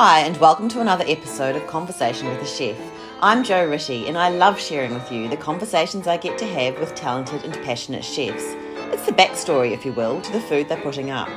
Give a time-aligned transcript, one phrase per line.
[0.00, 2.76] Hi, and welcome to another episode of Conversation with a Chef.
[3.20, 6.78] I'm Joe Ritchie, and I love sharing with you the conversations I get to have
[6.78, 8.44] with talented and passionate chefs.
[8.92, 11.28] It's the backstory, if you will, to the food they're putting up.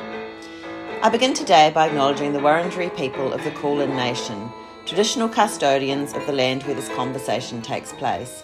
[1.02, 4.52] I begin today by acknowledging the Wurundjeri people of the Kulin Nation,
[4.86, 8.44] traditional custodians of the land where this conversation takes place.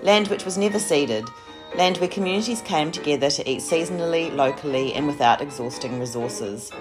[0.00, 1.28] Land which was never ceded,
[1.76, 6.72] land where communities came together to eat seasonally, locally, and without exhausting resources.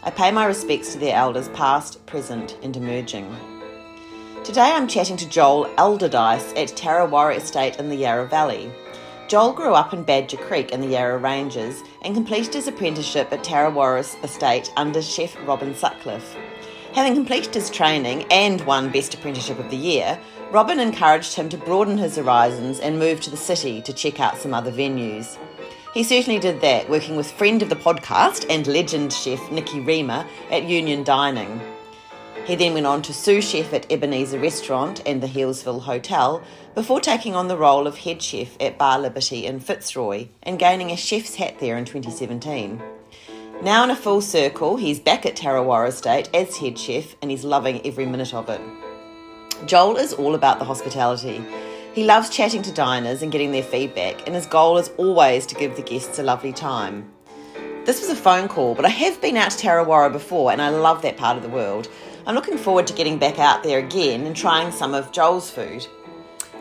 [0.00, 3.34] I pay my respects to their elders, past, present, and emerging.
[4.44, 8.70] Today I'm chatting to Joel Alderdice at Tarrawarra Estate in the Yarra Valley.
[9.26, 13.42] Joel grew up in Badger Creek in the Yarra Ranges and completed his apprenticeship at
[13.42, 16.36] Tarrawarra Estate under Chef Robin Sutcliffe.
[16.92, 20.18] Having completed his training and won Best Apprenticeship of the Year,
[20.52, 24.38] Robin encouraged him to broaden his horizons and move to the city to check out
[24.38, 25.36] some other venues.
[25.98, 30.24] He certainly did that, working with friend of the podcast and legend chef Nikki Riemer
[30.48, 31.60] at Union Dining.
[32.44, 36.40] He then went on to sous chef at Ebenezer Restaurant and the Hillsville Hotel
[36.76, 40.92] before taking on the role of head chef at Bar Liberty in Fitzroy and gaining
[40.92, 42.80] a chef's hat there in 2017.
[43.64, 47.42] Now in a full circle, he's back at Tarrawarra Estate as head chef and he's
[47.42, 48.60] loving every minute of it.
[49.66, 51.44] Joel is all about the hospitality
[51.94, 55.54] he loves chatting to diners and getting their feedback, and his goal is always to
[55.54, 57.10] give the guests a lovely time.
[57.84, 60.68] This was a phone call, but I have been out to Tarrawarra before and I
[60.68, 61.88] love that part of the world.
[62.26, 65.86] I'm looking forward to getting back out there again and trying some of Joel's food.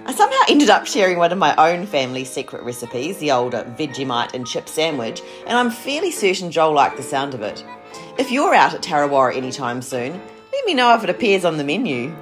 [0.05, 4.33] I somehow ended up sharing one of my own family's secret recipes, the older Vegemite
[4.33, 7.61] and chip sandwich, and I'm fairly certain Joel liked the sound of it.
[8.17, 10.14] If you're out at Tarrawarra anytime soon,
[10.53, 12.16] let me know if it appears on the menu.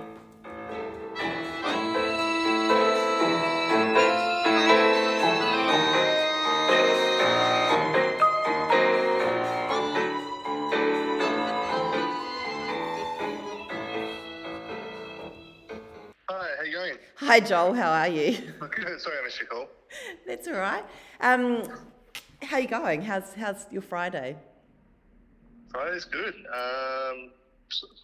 [17.36, 17.74] Hi, Joel.
[17.74, 18.38] How are you?
[18.62, 19.02] Good.
[19.02, 19.68] Sorry, I missed your call.
[20.26, 20.86] That's all right.
[21.20, 21.64] Um,
[22.42, 23.02] how are you going?
[23.02, 24.38] How's how's your Friday?
[25.68, 26.34] Friday's good.
[26.34, 27.32] Um,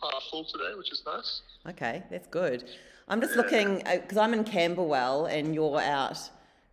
[0.04, 1.44] half full today, which is nice.
[1.66, 2.66] Okay, that's good.
[3.08, 3.42] I'm just yeah.
[3.42, 6.20] looking because uh, I'm in Camberwell and you're out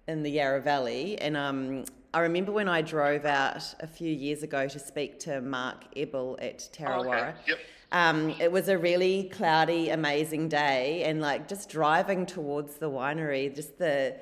[0.09, 4.43] in the Yarra Valley, and um, I remember when I drove out a few years
[4.43, 7.07] ago to speak to Mark Ebbels at Tarrawarra.
[7.07, 7.35] Oh, okay.
[7.49, 7.59] Yep
[7.91, 13.55] um, it was a really cloudy, amazing day, and like just driving towards the winery,
[13.55, 14.17] just the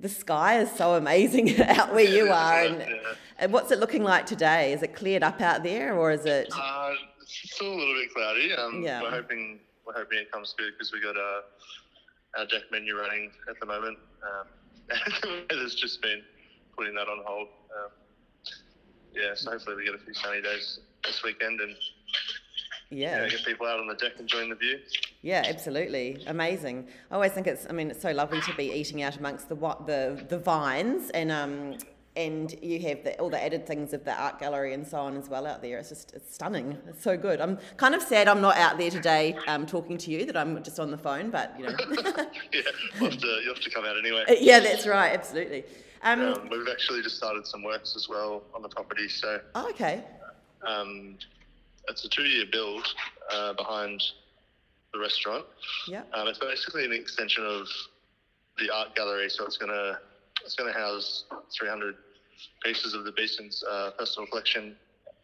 [0.00, 2.62] the sky is so amazing out where you are.
[2.62, 2.86] And,
[3.40, 4.72] and, what's it looking like today?
[4.72, 6.48] Is it cleared up out there, or is it?
[6.52, 8.52] Uh, it's still a little bit cloudy.
[8.52, 9.02] Um, yeah.
[9.02, 11.40] We're hoping we're hoping it comes good because we got a
[12.38, 13.98] our deck menu running at the moment.
[14.22, 14.46] Um,
[15.50, 16.22] it's just been
[16.78, 17.48] putting that on hold.
[17.76, 17.90] Um,
[19.12, 21.74] yeah, so hopefully we get a few sunny days this weekend and
[22.90, 23.26] yeah.
[23.28, 24.78] get people out on the deck enjoying the view.
[25.22, 26.88] Yeah, absolutely, amazing.
[27.10, 27.66] I always think it's.
[27.68, 29.56] I mean, it's so lovely to be eating out amongst the
[29.86, 31.76] the the vines and um
[32.16, 35.16] and you have the, all the added things of the art gallery and so on
[35.16, 35.78] as well out there.
[35.78, 36.76] It's just it's stunning.
[36.88, 37.40] It's so good.
[37.40, 40.26] I'm kind of sad I'm not out there today um, talking to you.
[40.26, 41.76] That I'm just on the phone, but you know.
[42.52, 42.62] yeah,
[43.00, 44.24] you have, to, you have to come out anyway.
[44.40, 45.12] Yeah, that's right.
[45.12, 45.64] Absolutely.
[46.02, 49.08] Um, um, we've actually just started some works as well on the property.
[49.08, 49.40] So.
[49.54, 50.04] Oh, okay.
[50.66, 51.16] Um,
[51.88, 52.86] it's a two-year build
[53.32, 54.02] uh, behind
[54.92, 55.44] the restaurant.
[55.86, 56.02] Yeah.
[56.14, 57.66] Um, it's basically an extension of
[58.58, 59.98] the art gallery, so it's gonna
[60.44, 61.24] it's gonna house
[61.58, 61.94] 300
[62.62, 64.76] pieces of the Besen's uh, personal collection,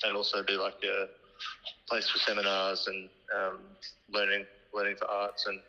[0.02, 1.08] and also be like a
[1.88, 3.58] place for seminars and um,
[4.10, 5.60] learning learning for arts and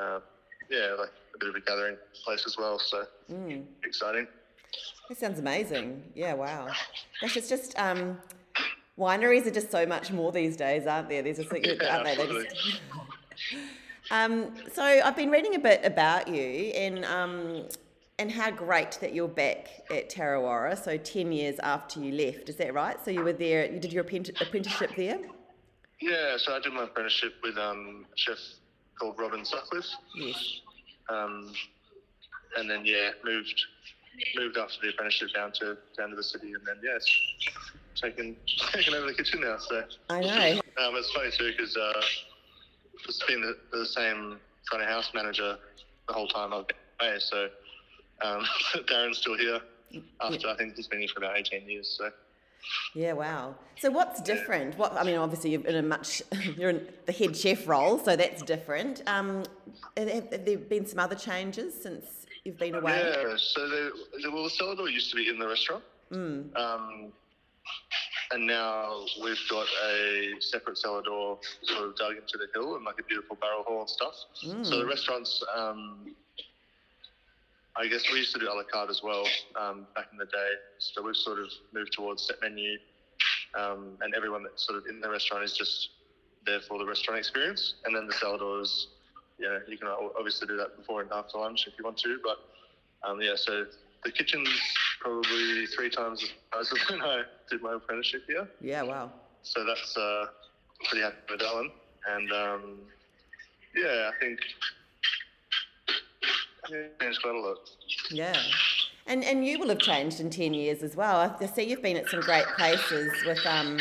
[0.00, 0.20] uh,
[0.70, 2.78] yeah, like a bit of a gathering place as well.
[2.78, 3.64] So mm.
[3.84, 4.26] exciting.
[5.08, 6.02] That sounds amazing.
[6.14, 6.68] Yeah, wow.
[7.20, 8.18] Gosh, it's just um,
[8.98, 11.22] wineries are just so much more these days, aren't there?
[11.22, 12.44] There's a yeah, aren't they?
[12.44, 12.80] Just...
[14.10, 17.68] um, so I've been reading a bit about you and um,
[18.18, 20.82] and how great that you're back at Tarrawarra.
[20.82, 22.96] So ten years after you left, is that right?
[23.04, 23.70] So you were there.
[23.70, 25.18] You did your apprenticeship there.
[26.00, 28.38] Yeah, so I did my apprenticeship with um, chef
[28.98, 29.86] called Robin Sutcliffe.
[30.14, 30.60] Yes.
[31.08, 31.52] Um,
[32.56, 33.60] and then yeah, moved
[34.36, 37.04] moved after the apprenticeship down to down to the city, and then yes,
[38.00, 38.36] taken
[38.72, 39.56] taken over the kitchen now.
[39.58, 40.60] So I know.
[40.78, 42.00] Um, it's funny too because uh,
[43.08, 44.38] it's been the, the, same
[44.70, 45.56] kind of house manager
[46.08, 47.16] the whole time I've been away.
[47.18, 47.48] So
[48.22, 48.44] um,
[48.88, 49.60] Darren's still here
[50.20, 50.52] after yeah.
[50.52, 51.96] I think he's been here for about eighteen years.
[51.98, 52.10] So.
[52.94, 53.54] Yeah, wow.
[53.78, 54.78] So what's different?
[54.78, 56.22] What I mean, obviously you're in a much
[56.56, 59.02] you're in the head chef role, so that's different.
[59.06, 59.44] Um,
[59.96, 62.98] have, have there been some other changes since you've been away?
[62.98, 63.92] Yeah, so the,
[64.32, 65.82] well, the cellar door used to be in the restaurant.
[66.12, 66.56] Mm.
[66.56, 67.12] Um,
[68.32, 72.84] and now we've got a separate cellar door sort of dug into the hill and
[72.84, 74.14] like a beautiful barrel hall and stuff.
[74.44, 74.66] Mm.
[74.66, 76.14] So the restaurants, um,
[77.76, 79.26] I guess we used to do a la carte as well
[79.60, 80.50] um, back in the day.
[80.78, 82.78] So we've sort of moved towards set menu,
[83.58, 85.90] um, and everyone that's sort of in the restaurant is just
[86.46, 87.74] there for the restaurant experience.
[87.84, 88.88] And then the cellar doors,
[89.38, 92.18] yeah, you can obviously do that before and after lunch if you want to.
[92.22, 92.38] But
[93.08, 93.64] um, yeah, so
[94.04, 94.48] the kitchen's
[95.00, 96.22] probably three times
[96.58, 98.48] as size when I did my apprenticeship here.
[98.60, 99.12] Yeah, wow.
[99.42, 100.26] So that's uh,
[100.88, 101.70] pretty happy with that one.
[102.06, 102.78] And um,
[103.74, 104.38] yeah, I think
[106.68, 107.58] changed quite a lot.
[108.10, 108.36] Yeah.
[109.06, 111.36] And and you will have changed in ten years as well.
[111.40, 113.78] I see you've been at some great places with um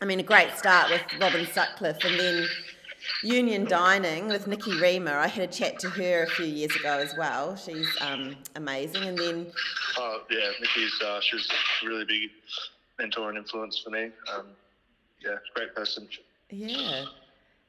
[0.00, 2.46] I mean a great start with Robin Sutcliffe and then
[3.22, 5.16] Union Dining with Nikki Riemer.
[5.16, 7.56] I had a chat to her a few years ago as well.
[7.56, 9.02] She's um, amazing.
[9.04, 9.46] And then.
[9.98, 11.50] Oh, yeah, Nikki's, uh, she was
[11.82, 12.30] a really big
[12.98, 14.10] mentor and influence for me.
[14.34, 14.46] Um,
[15.24, 16.08] yeah, great person.
[16.50, 17.04] Yeah.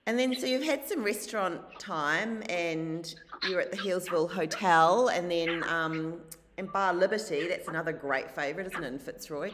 [0.07, 3.13] And then, so you've had some restaurant time and
[3.47, 6.21] you were at the Hillsville Hotel and then um,
[6.57, 7.47] in Bar Liberty.
[7.47, 9.51] That's another great favourite, isn't it, in Fitzroy?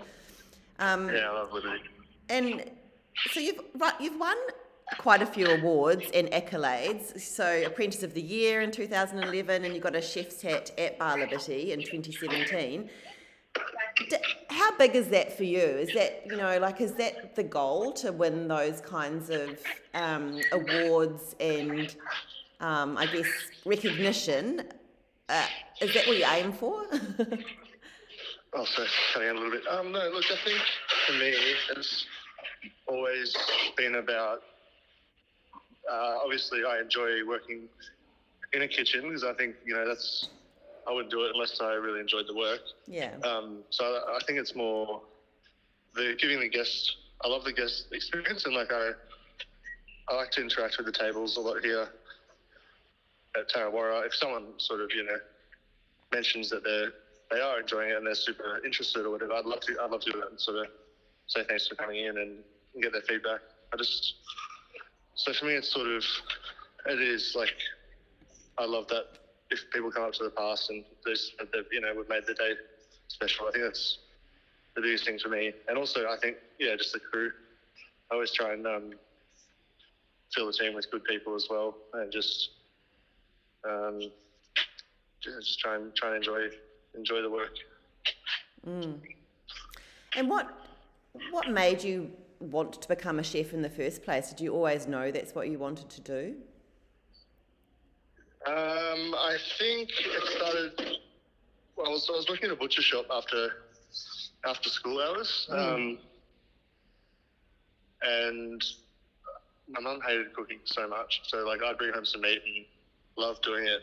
[0.80, 1.84] Um, yeah, I love Liberty.
[2.30, 2.64] And
[3.32, 3.60] so you've,
[4.00, 4.38] you've won
[4.98, 7.20] quite a few awards and accolades.
[7.20, 11.20] So, Apprentice of the Year in 2011, and you got a chef's hat at Bar
[11.20, 12.90] Liberty in 2017.
[14.50, 15.60] How big is that for you?
[15.60, 19.60] Is that, you know, like, is that the goal to win those kinds of
[19.94, 21.96] um, awards and,
[22.60, 23.28] um, I guess,
[23.66, 24.64] recognition?
[25.30, 25.46] Uh,
[25.82, 26.86] is that what you aim for?
[29.14, 29.68] cutting out a little bit.
[29.70, 30.62] Um, no, look, I think
[31.06, 31.34] for me,
[31.76, 32.06] it's
[32.88, 33.36] always
[33.76, 34.42] been about
[35.90, 37.64] uh, obviously, I enjoy working
[38.54, 40.30] in a kitchen because I think you know that's
[40.88, 42.62] I wouldn't do it unless I really enjoyed the work.
[42.88, 43.16] Yeah.
[43.24, 45.02] Um, so I think it's more
[45.96, 46.96] the giving the guest.
[47.24, 48.92] I love the guest experience, and like I,
[50.10, 51.90] I like to interact with the tables a lot here
[53.36, 54.06] at Tarrawarra.
[54.06, 55.18] If someone sort of you know
[56.12, 56.94] mentions that they're
[57.30, 59.76] they are enjoying it and they're super interested or whatever, I'd love to.
[59.82, 60.68] I'd love to do that and sort of
[61.28, 62.38] say thanks for coming in and,
[62.74, 63.42] and get their feedback.
[63.74, 64.16] I just
[65.18, 66.04] so for me, it's sort of,
[66.86, 67.56] it is like,
[68.60, 69.06] I love that
[69.50, 71.34] if people come up to the past and there's,
[71.72, 72.54] you know, we've made the day
[73.08, 73.48] special.
[73.48, 74.00] I think that's
[74.76, 75.54] the biggest thing for me.
[75.68, 77.32] And also, I think, yeah, just the crew.
[78.12, 78.94] I always try and um,
[80.34, 82.52] fill the team with good people as well, and just
[83.68, 84.00] um,
[85.22, 86.48] just try and try and enjoy
[86.96, 87.56] enjoy the work.
[88.66, 89.00] Mm.
[90.16, 90.48] And what
[91.32, 94.30] what made you want to become a chef in the first place?
[94.30, 96.36] Did you always know that's what you wanted to do?
[98.48, 101.00] Um, I think it started.
[101.76, 103.50] Well, I was, I was working at a butcher shop after
[104.46, 105.76] after school hours, mm.
[105.76, 105.98] um,
[108.04, 108.64] and
[109.68, 111.20] my mum hated cooking so much.
[111.26, 112.66] So like, I'd bring home some meat and
[113.18, 113.82] love doing it,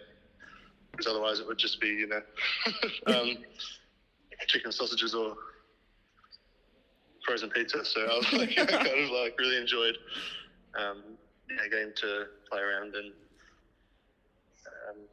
[0.93, 2.23] because otherwise it would just be you know
[3.15, 3.37] um,
[4.47, 5.37] chicken sausages or
[7.27, 7.85] frozen pizza.
[7.85, 9.99] So I was like, kind of like really enjoyed
[10.79, 11.03] um,
[11.51, 13.13] yeah, getting to play around and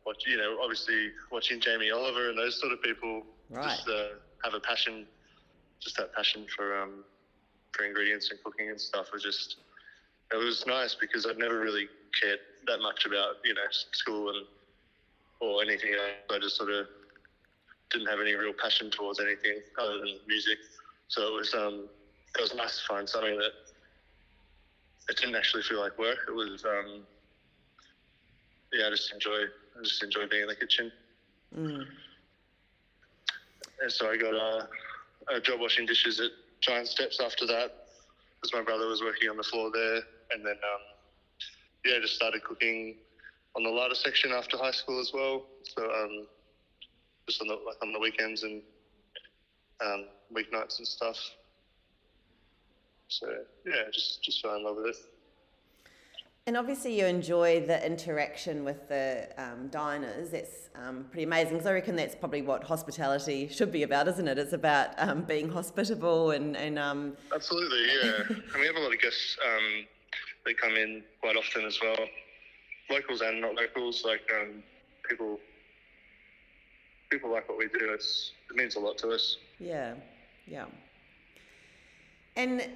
[0.06, 3.64] watch, you know, obviously watching Jamie Oliver and those sort of people right.
[3.64, 5.06] just uh, have a passion,
[5.80, 7.04] just that passion for um,
[7.74, 9.58] for ingredients and cooking and stuff was just
[10.32, 11.88] it was nice because I'd never really
[12.20, 14.46] cared that much about you know school and
[15.40, 16.30] or anything else.
[16.30, 16.88] I just sort of
[17.92, 20.58] didn't have any real passion towards anything other than music.
[21.08, 21.90] So it was um,
[22.38, 23.52] it was nice to find something that
[25.10, 26.20] it didn't actually feel like work.
[26.28, 27.04] It was, um,
[28.72, 29.44] yeah, I just enjoy,
[29.78, 30.92] I just enjoy being in the kitchen.
[31.58, 31.86] Mm.
[33.82, 34.68] And so I got a,
[35.30, 37.72] a job washing dishes at Giant Steps after that,
[38.36, 40.02] because my brother was working on the floor there,
[40.32, 40.82] and then um,
[41.86, 42.96] yeah, just started cooking
[43.56, 45.44] on the larder section after high school as well.
[45.64, 46.28] So um,
[47.28, 48.62] just on the like on the weekends and
[49.84, 51.18] um, weeknights and stuff.
[53.08, 53.28] So
[53.66, 54.96] yeah, just just fell in love with it.
[56.48, 60.32] And obviously, you enjoy the interaction with the um, diners.
[60.32, 61.54] That's um, pretty amazing.
[61.54, 64.40] Because I reckon that's probably what hospitality should be about, isn't it?
[64.40, 66.80] It's about um, being hospitable and and.
[66.80, 68.24] Um, Absolutely, yeah.
[68.28, 69.86] and we have a lot of guests um,
[70.46, 72.08] that come in quite often as well,
[72.90, 74.04] locals and not locals.
[74.04, 74.64] Like um,
[75.08, 75.40] people,
[77.12, 77.92] people like what we do.
[77.94, 79.38] It's it means a lot to us.
[79.60, 79.94] Yeah,
[80.48, 80.66] yeah.
[82.36, 82.68] And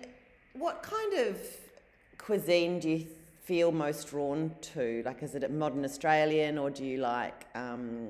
[0.53, 1.37] what kind of
[2.19, 3.07] cuisine do you
[3.45, 5.03] feel most drawn to?
[5.05, 8.09] Like, is it modern Australian, or do you like um,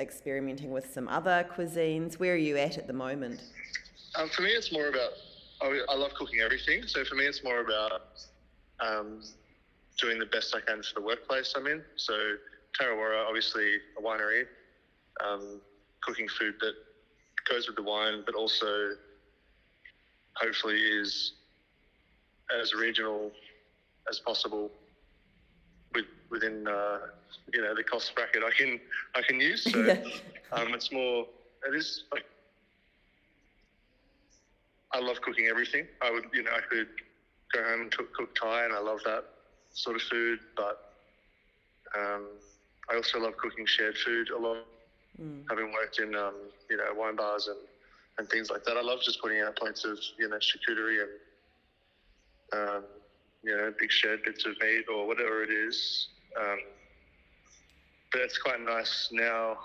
[0.00, 2.14] experimenting with some other cuisines?
[2.14, 3.40] Where are you at at the moment?
[4.16, 5.12] Um, for me, it's more about
[5.62, 6.86] I, love cooking everything.
[6.86, 8.02] So for me, it's more about
[8.80, 9.22] um,
[9.98, 11.82] doing the best I can for the workplace I'm in.
[11.94, 12.12] So
[12.78, 14.44] Tarrawarra, obviously a winery,
[15.24, 15.60] um,
[16.02, 16.74] cooking food that
[17.48, 18.90] goes with the wine, but also
[20.34, 21.32] hopefully is
[22.60, 23.30] as regional
[24.08, 24.70] as possible
[25.94, 26.98] with, within uh,
[27.52, 28.80] you know the cost bracket I can
[29.14, 29.62] I can use.
[29.64, 29.80] So
[30.52, 31.26] um, it's more
[31.66, 32.24] it is like
[34.92, 35.86] I love cooking everything.
[36.02, 36.88] I would you know I could
[37.52, 39.24] go home and cook, cook Thai, and I love that
[39.72, 40.38] sort of food.
[40.56, 40.78] But
[41.96, 42.26] um,
[42.90, 44.58] I also love cooking shared food a lot.
[45.20, 45.44] Mm.
[45.48, 46.34] Having worked in um,
[46.70, 47.58] you know wine bars and,
[48.18, 51.10] and things like that, I love just putting out plates of you know charcuterie and
[52.52, 52.84] um,
[53.46, 56.08] you know big shared bits of meat or whatever it is.
[56.38, 56.58] Um,
[58.12, 59.56] but it's quite nice now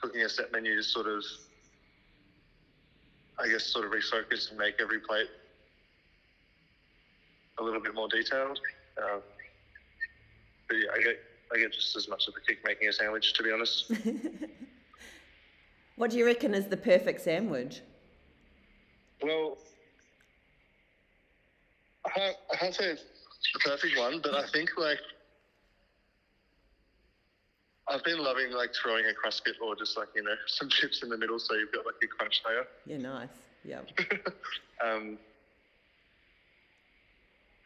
[0.00, 1.24] cooking a set menu to sort of
[3.38, 5.28] I guess sort of refocus and make every plate
[7.58, 8.60] a little bit more detailed.
[8.98, 9.20] Um,
[10.68, 11.16] but yeah, I get
[11.54, 13.92] I get just as much of a kick making a sandwich, to be honest.
[15.96, 17.80] What do you reckon is the perfect sandwich?
[19.22, 19.56] Well,
[22.18, 23.02] can't, I can't say it's
[23.54, 24.98] the perfect one, but I think like
[27.88, 31.02] I've been loving like throwing a crust bit or just like you know some chips
[31.02, 32.66] in the middle, so you've got like a crunch layer.
[32.86, 33.28] Yeah, nice.
[33.64, 33.80] Yeah.
[34.84, 35.18] um,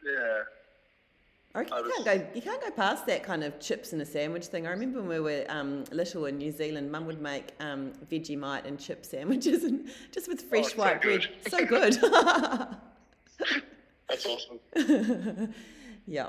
[0.03, 0.41] yeah,
[1.53, 2.27] I reckon I you can't go.
[2.33, 4.65] You can't go past that kind of chips in a sandwich thing.
[4.65, 8.65] I remember when we were um, little in New Zealand, Mum would make um, Vegemite
[8.65, 11.97] and chip sandwiches, and just with fresh it's so white bread, so good.
[14.11, 15.53] That's awesome.
[16.07, 16.27] yeah.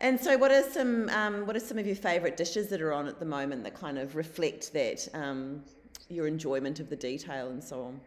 [0.00, 2.92] And so, what are some um, what are some of your favourite dishes that are
[2.92, 5.64] on at the moment that kind of reflect that um,
[6.08, 8.00] your enjoyment of the detail and so on?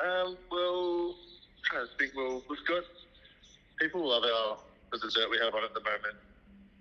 [0.00, 1.14] Um, well,
[1.64, 2.12] trying to think.
[2.16, 2.84] Well, we've got
[3.78, 4.58] people love our
[4.92, 6.16] the dessert we have on at the moment.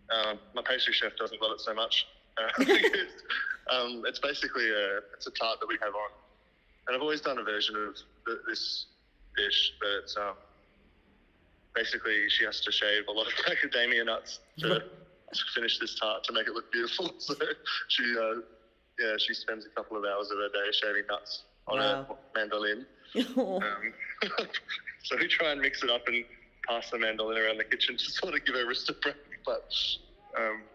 [0.10, 2.08] Um, my pastry chef doesn't love it so much.
[2.38, 3.24] Uh, it's,
[3.70, 6.12] um, it's basically a it's a tart that we have on,
[6.88, 7.96] and I've always done a version of
[8.26, 8.86] th- this
[9.38, 10.36] dish, but um,
[11.76, 14.68] basically she has to shave a lot of macadamia nuts to,
[15.34, 17.12] to finish this tart to make it look beautiful.
[17.20, 17.36] So
[17.90, 18.42] she uh,
[19.00, 22.08] yeah she spends a couple of hours of her day shaving nuts on Wow.
[22.10, 22.86] a mandolin.
[23.38, 23.94] Um,
[25.04, 26.24] so we try and mix it up and
[26.68, 29.16] pass the mandolin around the kitchen to sort of give her wrist a break.
[29.46, 29.64] But
[30.38, 30.66] um,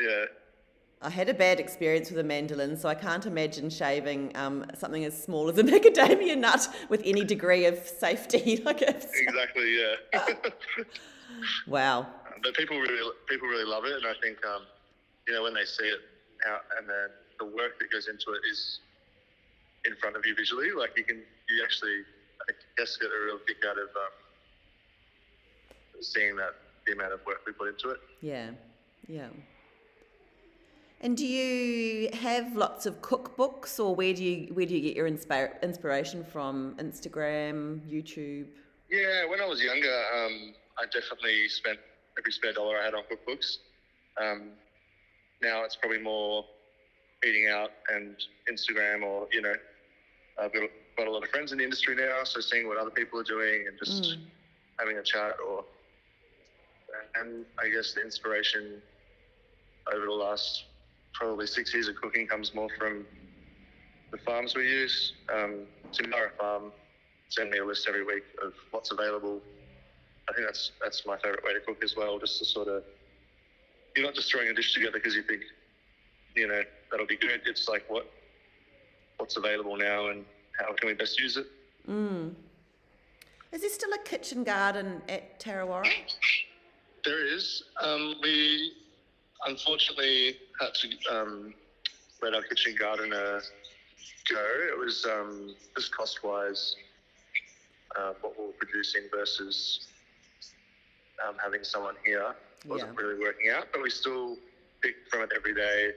[0.00, 0.24] yeah,
[1.06, 5.04] I had a bad experience with a mandolin, so I can't imagine shaving um, something
[5.04, 8.56] as small as a macadamia nut with any degree of safety.
[8.64, 9.78] like exactly.
[9.78, 9.94] Yeah.
[11.68, 12.08] wow.
[12.42, 14.62] but people really people really love it, and I think um,
[15.28, 16.00] you know when they see it
[16.48, 17.08] out and then
[17.38, 18.80] the work that goes into it is
[19.84, 22.02] in front of you visually, like you can you actually
[22.50, 24.12] I guess get a real kick out of um,
[26.02, 28.00] seeing that the amount of work we put into it.
[28.20, 28.50] Yeah,
[29.06, 29.28] yeah.
[31.00, 34.96] And do you have lots of cookbooks, or where do you where do you get
[34.96, 36.74] your inspire, inspiration from?
[36.78, 38.46] Instagram, YouTube.
[38.90, 41.78] Yeah, when I was younger, um, I definitely spent
[42.18, 43.58] every spare dollar I had on cookbooks.
[44.20, 44.52] Um,
[45.42, 46.44] now it's probably more
[47.26, 48.16] eating out and
[48.50, 49.54] Instagram, or you know,
[50.40, 50.62] I've got,
[50.96, 53.24] got a lot of friends in the industry now, so seeing what other people are
[53.24, 54.24] doing and just Mm.
[54.78, 55.64] having a chat, or
[57.20, 58.80] and I guess the inspiration
[59.94, 60.64] over the last
[61.18, 63.04] probably six years of cooking comes more from
[64.12, 65.14] the farms we use.
[65.32, 66.72] Um, Timbara Farm
[67.28, 69.40] send me a list every week of what's available.
[70.28, 72.82] I think that's that's my favourite way to cook as well, just to sort of
[73.94, 75.42] you're not just throwing a dish together because you think
[76.34, 77.40] you know that'll be good.
[77.46, 78.10] It's like what
[79.16, 80.24] what's available now and
[80.58, 81.46] how can we best use it.
[81.88, 82.34] Mm.
[83.52, 85.88] Is there still a kitchen garden at Tarrawarra?
[87.04, 87.62] There is.
[87.80, 88.72] Um, we
[89.46, 91.54] unfortunately had to um,
[92.22, 93.42] let our kitchen gardener
[94.28, 94.44] go.
[94.70, 96.74] It was um, just cost wise
[97.98, 99.80] uh, what we were producing versus
[101.26, 102.34] um, having someone here
[102.66, 103.04] wasn't Yeah.
[103.04, 103.68] really working out.
[103.72, 104.36] But we still
[104.82, 105.92] pick from it every day,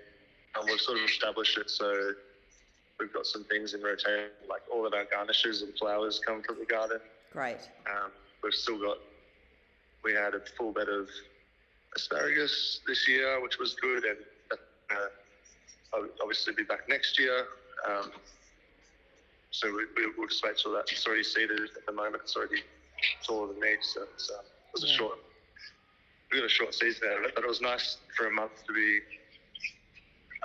[0.55, 2.13] and we've sort of established it so.
[2.99, 6.59] We've got some things in rotation, like all of our garnishes and flowers come from
[6.59, 6.99] the garden.
[7.31, 7.59] Great.
[7.89, 8.11] Um,
[8.43, 8.97] we've still got,
[10.03, 11.07] we had a full bed of
[11.95, 14.17] asparagus this year, which was good, and
[14.91, 17.45] uh, I'll obviously be back next year.
[17.87, 18.11] Um,
[19.51, 20.91] so we, we, we'll just wait till that.
[20.91, 22.21] It's already seeded at the moment.
[22.23, 22.61] It's already
[23.25, 25.17] taller than me, so it's, uh, it was a short,
[26.31, 28.51] we got a short season out of it, but it was nice for a month
[28.67, 28.99] to be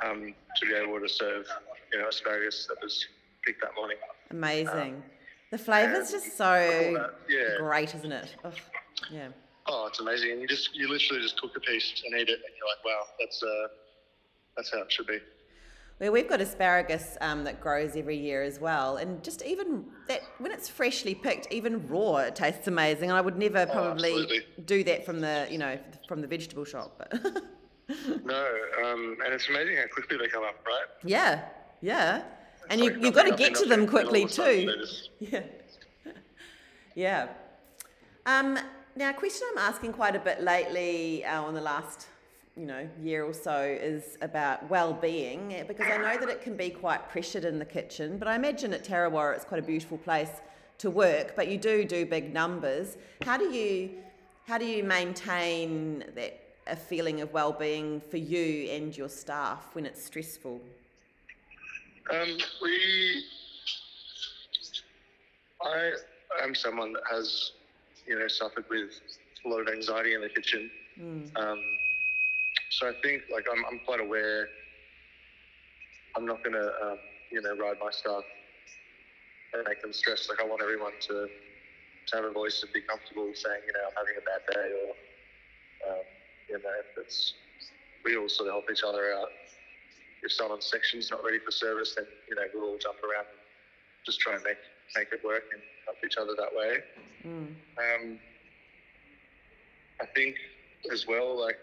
[0.03, 1.47] um, to be able to serve
[1.93, 3.07] you know asparagus that was
[3.45, 3.97] picked that morning.
[4.31, 5.03] Amazing.
[5.51, 7.59] the flavour's and just so that, yeah.
[7.59, 8.35] great, isn't it?
[8.45, 8.55] Ugh,
[9.13, 9.29] yeah.
[9.67, 12.41] Oh, it's amazing, and you just you literally just cook a piece and eat it,
[12.41, 13.69] and you're like, wow, that's uh,
[14.57, 15.19] that's how it should be.
[16.01, 20.23] Well, we've got asparagus um, that grows every year as well, and just even that
[20.39, 23.11] when it's freshly picked, even raw, it tastes amazing.
[23.11, 24.41] And I would never probably absolutely.
[24.65, 27.13] do that from the you know from the vegetable shop, but
[28.25, 28.49] No,
[28.85, 30.87] um, and it's amazing how quickly they come up, right?
[31.05, 31.45] yeah,
[31.81, 32.23] yeah.
[32.71, 34.33] And It's you like you've got to nothing, get to them and quickly of a
[34.33, 34.77] sudden too.
[34.81, 35.43] just- Yeah.
[36.95, 37.29] yeah.
[38.27, 38.59] Um,
[38.97, 42.07] now, a question I'm asking quite a bit lately uh, on the last,
[42.57, 46.57] you know, year or so is about well-being eh, because I know that it can
[46.57, 48.17] be quite pressured in the kitchen.
[48.17, 50.31] But I imagine at Tarrawarra it's quite a beautiful place
[50.79, 51.35] to work.
[51.35, 52.97] But you do do big numbers.
[53.23, 53.91] How do you
[54.47, 59.87] how do you maintain that a feeling of well-being for you and your staff when
[59.87, 60.61] it's stressful?
[62.11, 63.25] Um, we,
[65.63, 65.93] I
[66.43, 67.53] am someone that has,
[68.07, 68.91] you know, suffered with
[69.45, 70.71] a lot of anxiety in the kitchen.
[71.37, 71.61] Um,
[72.79, 74.49] so I think, like, I'm, I'm quite aware.
[76.17, 76.99] I'm not going to, um,
[77.31, 78.23] you know, ride my staff
[79.53, 80.29] and make them stressed.
[80.29, 81.27] Like, I want everyone to,
[82.07, 84.69] to have a voice and be comfortable saying, you know, I'm having a bad day,
[84.83, 84.91] or,
[85.91, 86.05] um,
[86.49, 87.35] you know, if it's,
[88.05, 89.29] we all sort of help each other out
[90.25, 93.39] if someone's section's not ready for service, then you know we'll all jump around and
[94.07, 94.57] just try and make
[94.97, 96.79] make it work and help each other that way.
[97.25, 97.55] Mm.
[97.79, 98.19] Um,
[100.01, 100.37] I think
[100.91, 101.59] as well, like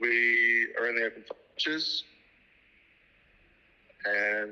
[0.00, 2.04] we are in the open for lunches,
[4.04, 4.50] and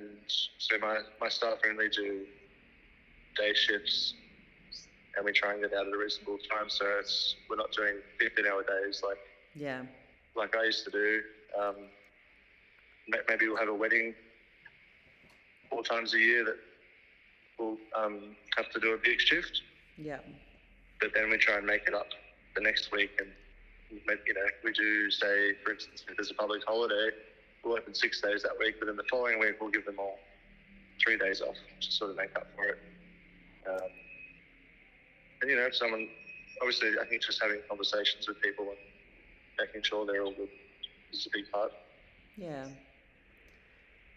[0.59, 2.25] so my my staff only do
[3.37, 4.15] day shifts,
[5.17, 6.69] and we try and get out at a reasonable time.
[6.69, 9.19] So it's we're not doing 15 hour days like
[9.55, 9.83] Yeah.
[10.37, 11.21] like I used to do.
[11.59, 11.75] Um,
[13.29, 14.15] maybe we'll have a wedding
[15.71, 16.57] four times a year that
[17.59, 19.63] we'll um, have to do a big shift,
[19.97, 20.19] Yeah.
[21.01, 22.07] but then we try and make it up
[22.55, 23.11] the next week.
[23.19, 23.31] And
[23.91, 27.11] you know, we do say, for instance, if there's a public holiday,
[27.65, 30.19] we'll open six days that week, but then the following week we'll give them all
[31.03, 32.79] three days off to sort of make up for it.
[33.69, 33.89] Um,
[35.43, 36.09] and you know, if someone
[36.61, 38.79] obviously, I think just having conversations with people and
[39.59, 40.49] making sure they're all good
[41.13, 41.73] is a big part.
[42.37, 42.67] Yeah.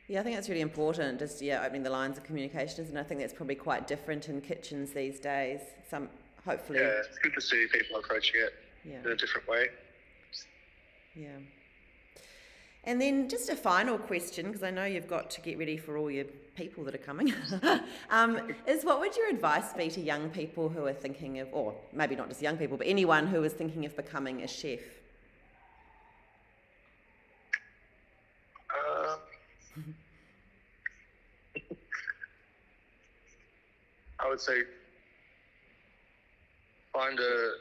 [0.08, 1.20] Yeah, I think that's really important.
[1.20, 4.42] Just yeah, opening the lines of communications, and I think that's probably quite different in
[4.42, 5.62] kitchens these days.
[5.90, 6.10] Some
[6.44, 9.68] hopefully, Yeah, it's good to see people approaching it yeah, in a different way.
[11.16, 11.38] yeah.
[12.84, 15.98] And then just a final question, because I know you've got to get ready for
[15.98, 17.32] all your people that are coming.
[18.10, 21.76] um, is what would your advice be to young people who are thinking of, or
[21.94, 24.80] maybe not just young people, but anyone who is thinking of becoming a chef?
[28.76, 29.18] Uh,
[34.20, 34.64] I would say
[36.94, 37.52] find a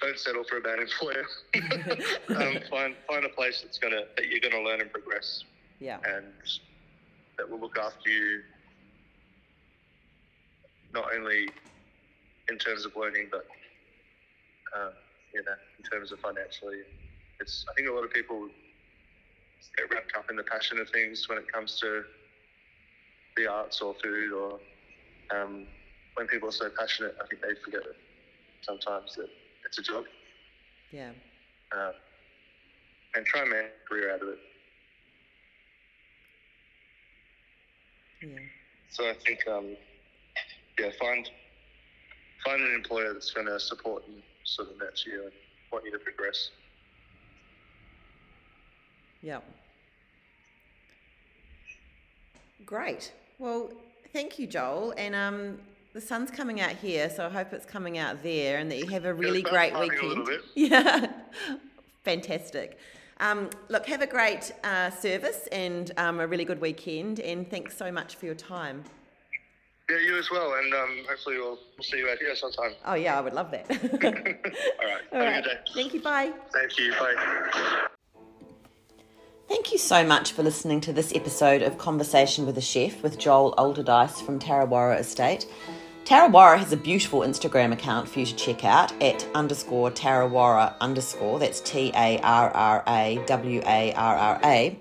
[0.00, 1.26] don't settle for a bad employer.
[2.36, 5.44] um, find find a place that's gonna that you're gonna learn and progress,
[5.80, 6.26] Yeah, and
[7.36, 8.42] that will look after you
[10.94, 11.48] not only
[12.48, 13.46] in terms of learning, but
[14.76, 14.92] um,
[15.34, 16.78] you know, in terms of financially.
[17.40, 18.48] It's I think a lot of people
[19.76, 22.02] get wrapped up in the passion of things when it comes to
[23.36, 24.58] the arts or food or
[25.30, 25.66] um,
[26.14, 27.96] when people are so passionate, I think they forget that
[28.62, 29.28] sometimes that
[29.68, 30.04] it's a job
[30.90, 31.10] yeah,
[31.72, 31.92] um,
[33.14, 34.38] and try and make a career out of it.
[38.22, 38.38] yeah.
[38.90, 39.76] So I think, um,
[40.78, 41.28] yeah, find
[42.44, 45.32] find an employer that's going to support and sort of nurture you and
[45.70, 46.50] want you to progress.
[49.22, 49.40] Yeah.
[52.64, 53.12] Great.
[53.38, 53.70] Well,
[54.12, 54.94] thank you, Joel.
[54.96, 55.58] And um,
[55.94, 58.86] the sun's coming out here, so I hope it's coming out there, and that you
[58.88, 60.28] have a really sun's great shining a weekend.
[60.54, 61.12] Yeah.
[62.04, 62.78] Fantastic.
[63.20, 67.76] Um, look, have a great uh, service and um, a really good weekend, and thanks
[67.76, 68.84] so much for your time.
[69.90, 72.72] Yeah, you as well, and um, hopefully we'll, we'll see you out here sometime.
[72.84, 73.70] Oh yeah, I would love that.
[74.04, 75.38] All right, All have right.
[75.38, 75.58] a good day.
[75.74, 76.00] Thank you.
[76.02, 76.32] Bye.
[76.52, 76.92] Thank you.
[76.92, 77.86] Bye.
[79.48, 83.18] Thank you so much for listening to this episode of Conversation with a Chef with
[83.18, 85.46] Joel Alderdice from Tarrawarra Estate.
[86.08, 91.38] Tarrawarra has a beautiful Instagram account for you to check out at underscore Tarrawarra underscore.
[91.38, 94.78] That's T A R R A W A R R A.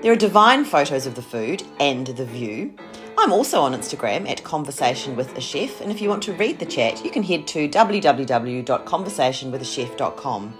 [0.00, 2.72] There are divine photos of the food and the view.
[3.18, 6.58] I'm also on Instagram at Conversation with a Chef, and if you want to read
[6.58, 10.54] the chat, you can head to www.conversationwithachef.com.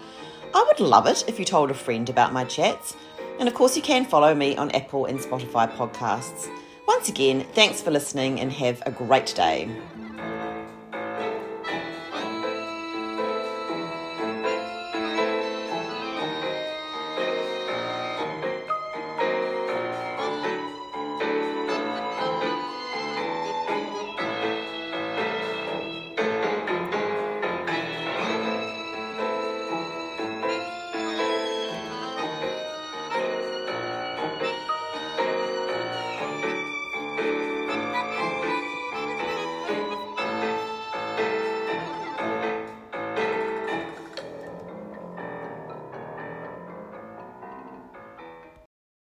[0.54, 2.94] I would love it if you told a friend about my chats.
[3.38, 6.50] And of course, you can follow me on Apple and Spotify podcasts.
[6.86, 9.74] Once again, thanks for listening and have a great day.